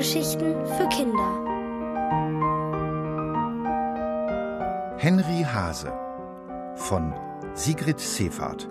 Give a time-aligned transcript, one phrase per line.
[0.00, 1.30] Hörgeschichten für Kinder.
[4.96, 5.92] Henry Hase
[6.74, 7.12] von
[7.52, 8.66] Sigrid Seefahrt.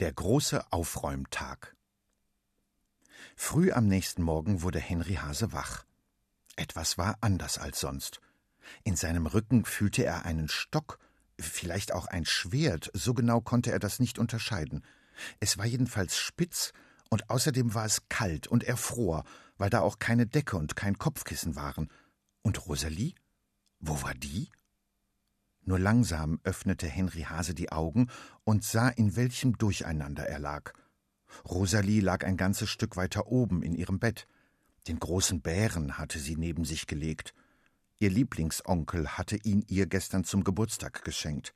[0.00, 1.76] Der große Aufräumtag.
[3.36, 5.84] Früh am nächsten Morgen wurde Henry Hase wach.
[6.56, 8.20] Etwas war anders als sonst.
[8.84, 10.98] In seinem Rücken fühlte er einen Stock,
[11.38, 14.84] vielleicht auch ein Schwert, so genau konnte er das nicht unterscheiden.
[15.40, 16.72] Es war jedenfalls spitz,
[17.10, 19.24] und außerdem war es kalt und er fror,
[19.58, 21.90] weil da auch keine Decke und kein Kopfkissen waren.
[22.40, 23.14] Und Rosalie?
[23.80, 24.48] Wo war die?
[25.64, 28.08] Nur langsam öffnete Henry Hase die Augen
[28.44, 30.72] und sah, in welchem Durcheinander er lag.
[31.44, 34.26] Rosalie lag ein ganzes Stück weiter oben in ihrem Bett.
[34.88, 37.34] Den großen Bären hatte sie neben sich gelegt.
[37.98, 41.54] Ihr Lieblingsonkel hatte ihn ihr gestern zum Geburtstag geschenkt.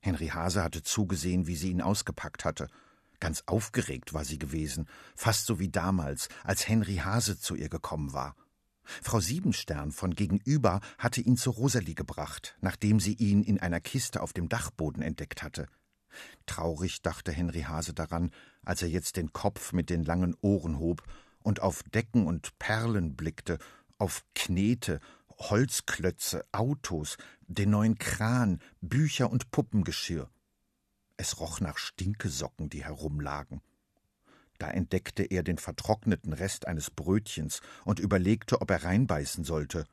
[0.00, 2.66] Henry Hase hatte zugesehen, wie sie ihn ausgepackt hatte.
[3.20, 8.12] Ganz aufgeregt war sie gewesen, fast so wie damals, als Henry Hase zu ihr gekommen
[8.12, 8.34] war.
[9.02, 14.20] Frau Siebenstern von gegenüber hatte ihn zu Rosalie gebracht, nachdem sie ihn in einer Kiste
[14.20, 15.68] auf dem Dachboden entdeckt hatte.
[16.46, 18.30] Traurig dachte Henry Hase daran,
[18.62, 21.02] als er jetzt den Kopf mit den langen Ohren hob
[21.42, 23.58] und auf Decken und Perlen blickte,
[23.98, 25.00] auf Knete,
[25.38, 30.30] Holzklötze, Autos, den neuen Kran, Bücher und Puppengeschirr.
[31.16, 33.60] Es roch nach Stinkesocken, die herumlagen.
[34.58, 39.84] Da entdeckte er den vertrockneten Rest eines Brötchens und überlegte, ob er reinbeißen sollte.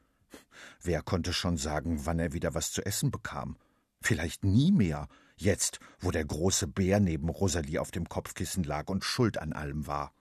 [0.82, 3.58] Wer konnte schon sagen, wann er wieder was zu essen bekam?
[4.02, 9.04] Vielleicht nie mehr, jetzt, wo der große Bär neben Rosalie auf dem Kopfkissen lag und
[9.04, 10.15] schuld an allem war.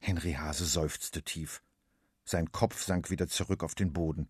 [0.00, 1.62] Henry Hase seufzte tief.
[2.24, 4.28] Sein Kopf sank wieder zurück auf den Boden.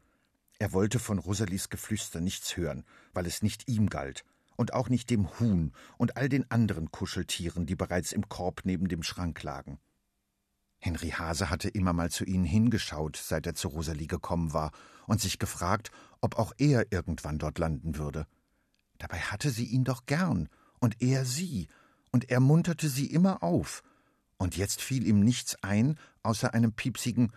[0.58, 4.24] Er wollte von Rosalies Geflüster nichts hören, weil es nicht ihm galt,
[4.56, 8.88] und auch nicht dem Huhn und all den anderen Kuscheltieren, die bereits im Korb neben
[8.88, 9.78] dem Schrank lagen.
[10.78, 14.70] Henry Hase hatte immer mal zu ihnen hingeschaut, seit er zu Rosalie gekommen war,
[15.06, 18.26] und sich gefragt, ob auch er irgendwann dort landen würde.
[18.98, 20.48] Dabei hatte sie ihn doch gern,
[20.80, 21.68] und er sie,
[22.12, 23.82] und er munterte sie immer auf,
[24.44, 27.32] und jetzt fiel ihm nichts ein, außer einem piepsigen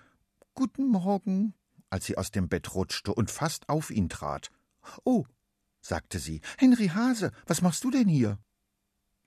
[0.54, 1.54] Guten Morgen,
[1.90, 4.52] als sie aus dem Bett rutschte und fast auf ihn trat.
[5.06, 5.26] Oh,
[5.80, 8.40] sagte sie, Henry Hase, was machst du denn hier?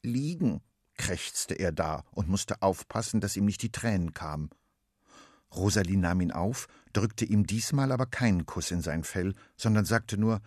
[0.03, 0.61] Liegen,
[0.99, 4.51] krächzte er da und musste aufpassen, dass ihm nicht die Tränen kamen.
[5.55, 10.19] Rosalie nahm ihn auf, drückte ihm diesmal aber keinen Kuss in sein Fell, sondern sagte
[10.19, 10.43] nur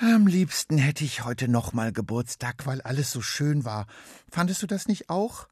[0.00, 3.86] Am liebsten hätte ich heute noch mal Geburtstag, weil alles so schön war.
[4.30, 5.48] Fandest du das nicht auch?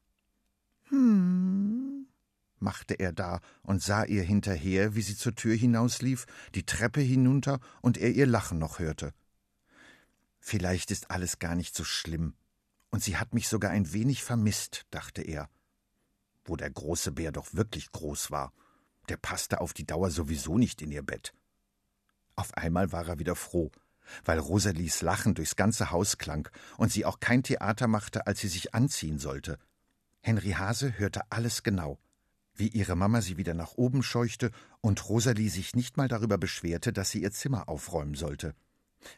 [0.89, 2.07] Hm,
[2.59, 6.25] machte er da und sah ihr hinterher, wie sie zur Tür hinauslief,
[6.55, 9.13] die Treppe hinunter und er ihr Lachen noch hörte.
[10.39, 12.35] Vielleicht ist alles gar nicht so schlimm,
[12.89, 15.49] und sie hat mich sogar ein wenig vermisst, dachte er.
[16.45, 18.53] Wo der große Bär doch wirklich groß war
[19.09, 21.33] der passte auf die Dauer sowieso nicht in ihr Bett.
[22.35, 23.71] Auf einmal war er wieder froh,
[24.25, 28.47] weil Rosalies Lachen durchs ganze Haus klang und sie auch kein Theater machte, als sie
[28.47, 29.57] sich anziehen sollte.
[30.27, 31.97] Henry Hase hörte alles genau,
[32.53, 34.51] wie ihre Mama sie wieder nach oben scheuchte
[34.81, 38.53] und Rosalie sich nicht mal darüber beschwerte, dass sie ihr Zimmer aufräumen sollte.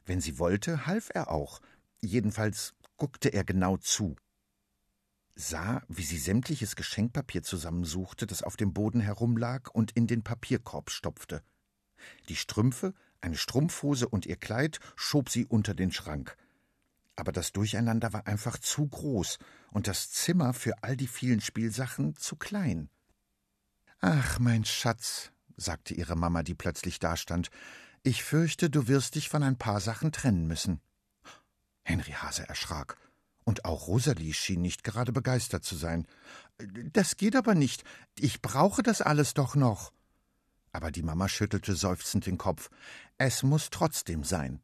[0.06, 1.62] Wenn sie wollte, half er auch,
[2.00, 4.18] jedenfalls guckte er genau zu
[5.34, 10.92] sah, wie sie sämtliches Geschenkpapier zusammensuchte, das auf dem Boden herumlag, und in den Papierkorb
[10.92, 11.42] stopfte.
[12.28, 16.38] Die Strümpfe, eine Strumpfhose und ihr Kleid schob sie unter den Schrank.
[17.20, 19.40] Aber das Durcheinander war einfach zu groß
[19.72, 22.90] und das Zimmer für all die vielen Spielsachen zu klein.
[24.00, 27.50] Ach, mein Schatz, sagte ihre Mama, die plötzlich dastand,
[28.04, 30.80] ich fürchte, du wirst dich von ein paar Sachen trennen müssen.
[31.84, 32.96] Henry Hase erschrak.
[33.44, 36.08] Und auch Rosalie schien nicht gerade begeistert zu sein.
[36.94, 37.84] Das geht aber nicht.
[38.18, 39.92] Ich brauche das alles doch noch.
[40.72, 42.70] Aber die Mama schüttelte seufzend den Kopf.
[43.18, 44.62] Es muss trotzdem sein.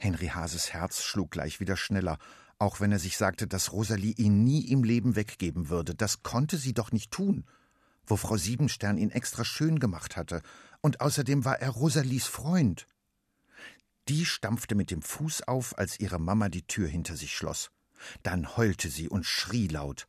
[0.00, 2.18] Henry Hases Herz schlug gleich wieder schneller,
[2.58, 5.94] auch wenn er sich sagte, dass Rosalie ihn nie im Leben weggeben würde.
[5.94, 7.44] Das konnte sie doch nicht tun,
[8.06, 10.40] wo Frau Siebenstern ihn extra schön gemacht hatte.
[10.80, 12.86] Und außerdem war er Rosalies Freund.
[14.08, 17.70] Die stampfte mit dem Fuß auf, als ihre Mama die Tür hinter sich schloss.
[18.22, 20.06] Dann heulte sie und schrie laut.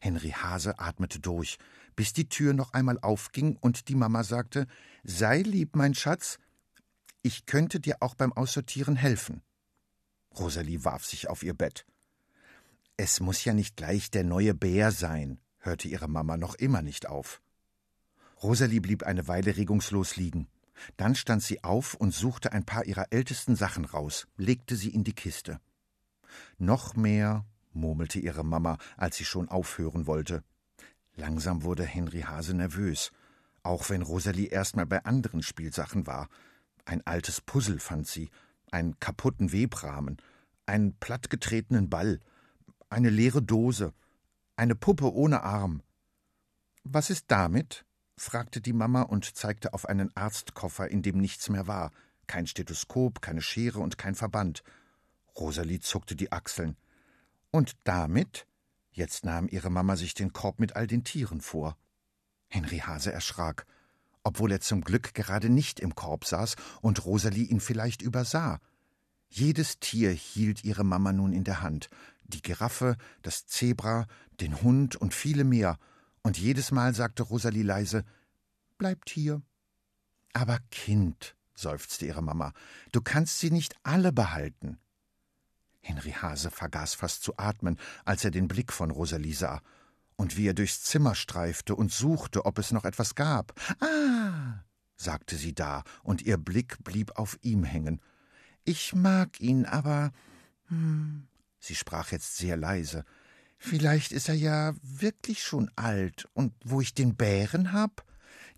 [0.00, 1.58] Henry Hase atmete durch,
[1.94, 4.66] bis die Tür noch einmal aufging und die Mama sagte:
[5.04, 6.38] Sei lieb, mein Schatz,
[7.22, 9.42] ich könnte dir auch beim Aussortieren helfen.
[10.38, 11.86] Rosalie warf sich auf ihr Bett.
[12.96, 17.06] Es muss ja nicht gleich der neue Bär sein, hörte ihre Mama noch immer nicht
[17.06, 17.40] auf.
[18.42, 20.48] Rosalie blieb eine Weile regungslos liegen.
[20.96, 25.04] Dann stand sie auf und suchte ein paar ihrer ältesten Sachen raus, legte sie in
[25.04, 25.60] die Kiste.
[26.58, 30.42] Noch mehr, murmelte ihre Mama, als sie schon aufhören wollte.
[31.16, 33.12] Langsam wurde Henry Hase nervös,
[33.62, 36.28] auch wenn Rosalie erstmal bei anderen Spielsachen war.
[36.84, 38.30] Ein altes Puzzle fand sie,
[38.70, 40.18] einen kaputten Webrahmen,
[40.66, 42.20] einen plattgetretenen Ball,
[42.88, 43.92] eine leere Dose,
[44.56, 45.82] eine Puppe ohne Arm.
[46.84, 47.84] Was ist damit?
[48.16, 51.90] fragte die Mama und zeigte auf einen Arztkoffer, in dem nichts mehr war,
[52.26, 54.62] kein Stethoskop, keine Schere und kein Verband.
[55.36, 56.76] Rosalie zuckte die Achseln.
[57.50, 58.46] Und damit?
[58.92, 61.76] Jetzt nahm ihre Mama sich den Korb mit all den Tieren vor.
[62.48, 63.66] Henry Hase erschrak,
[64.22, 68.60] obwohl er zum Glück gerade nicht im Korb saß und Rosalie ihn vielleicht übersah.
[69.28, 71.88] Jedes Tier hielt ihre Mama nun in der Hand,
[72.24, 74.06] die Giraffe, das Zebra,
[74.40, 75.78] den Hund und viele mehr,
[76.22, 78.04] und jedes Mal sagte Rosalie leise
[78.78, 79.42] Bleibt hier.
[80.32, 82.52] Aber Kind, seufzte ihre Mama,
[82.92, 84.78] du kannst sie nicht alle behalten.
[85.82, 89.60] Henry Hase vergaß fast zu atmen, als er den Blick von Rosalie sah,
[90.20, 93.54] und wie er durchs Zimmer streifte und suchte, ob es noch etwas gab.
[93.80, 94.62] Ah,
[94.94, 98.02] sagte sie da, und ihr Blick blieb auf ihm hängen.
[98.64, 100.12] Ich mag ihn, aber.
[100.68, 101.26] Hm,
[101.58, 103.06] sie sprach jetzt sehr leise.
[103.56, 106.28] Vielleicht ist er ja wirklich schon alt.
[106.34, 108.04] Und wo ich den Bären hab?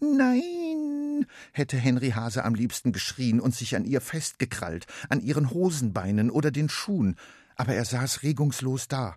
[0.01, 6.29] Nein, hätte Henry Hase am liebsten geschrien und sich an ihr festgekrallt, an ihren Hosenbeinen
[6.29, 7.15] oder den Schuhen,
[7.55, 9.17] aber er saß regungslos da.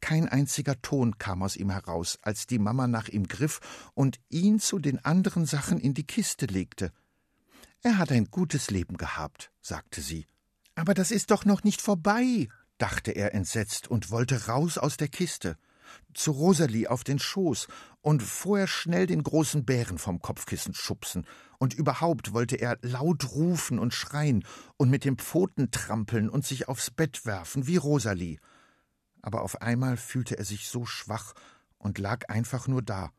[0.00, 3.60] Kein einziger Ton kam aus ihm heraus, als die Mama nach ihm griff
[3.94, 6.92] und ihn zu den anderen Sachen in die Kiste legte.
[7.82, 10.26] Er hat ein gutes Leben gehabt, sagte sie.
[10.74, 12.48] Aber das ist doch noch nicht vorbei,
[12.78, 15.56] dachte er entsetzt und wollte raus aus der Kiste,
[16.14, 17.68] zu Rosalie auf den Schoß
[18.02, 21.26] und vorher schnell den großen Bären vom Kopfkissen schubsen,
[21.58, 24.44] und überhaupt wollte er laut rufen und schreien
[24.76, 28.38] und mit den Pfoten trampeln und sich aufs Bett werfen wie Rosalie.
[29.26, 31.34] Aber auf einmal fühlte er sich so schwach
[31.78, 33.10] und lag einfach nur da,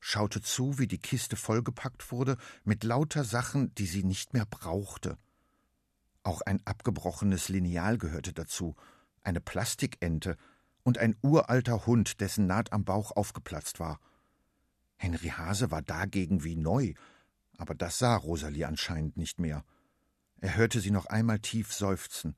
[0.00, 5.18] schaute zu, wie die Kiste vollgepackt wurde mit lauter Sachen, die sie nicht mehr brauchte.
[6.24, 8.74] Auch ein abgebrochenes Lineal gehörte dazu,
[9.22, 10.36] eine Plastikente
[10.82, 14.00] und ein uralter Hund, dessen Naht am Bauch aufgeplatzt war.
[14.96, 16.94] Henry Hase war dagegen wie neu,
[17.56, 19.64] aber das sah Rosalie anscheinend nicht mehr.
[20.40, 22.34] Er hörte sie noch einmal tief seufzen.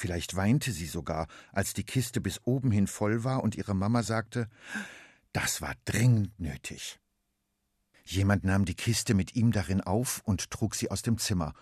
[0.00, 4.02] Vielleicht weinte sie sogar, als die Kiste bis oben hin voll war und ihre Mama
[4.02, 4.48] sagte,
[5.34, 6.98] das war dringend nötig.
[8.02, 11.52] Jemand nahm die Kiste mit ihm darin auf und trug sie aus dem Zimmer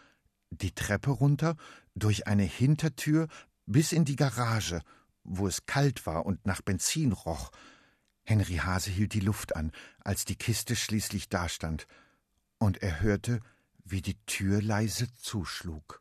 [0.51, 1.57] die Treppe runter,
[1.97, 3.27] durch eine Hintertür
[3.67, 4.83] bis in die Garage,
[5.25, 7.51] wo es kalt war und nach Benzin roch.
[8.23, 11.89] Henry Hase hielt die Luft an, als die Kiste schließlich dastand,
[12.59, 13.41] und er hörte,
[13.85, 16.01] wie die Tür leise zuschlug.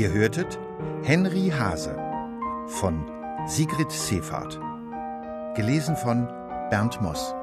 [0.00, 0.58] Ihr hörtet
[1.02, 1.94] Henry Hase
[2.68, 3.04] von
[3.46, 4.58] Sigrid Seefahrt.
[5.54, 6.26] Gelesen von
[6.70, 7.34] Bernd Moss.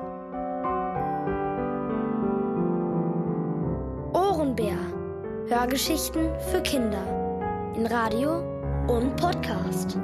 [4.11, 4.75] Ohrenbär.
[5.47, 7.03] Hörgeschichten für Kinder.
[7.75, 8.39] In Radio
[8.87, 9.99] und Podcast.